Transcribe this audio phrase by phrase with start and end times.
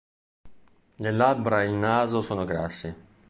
[1.03, 2.95] Le labbra e il naso sono grassi.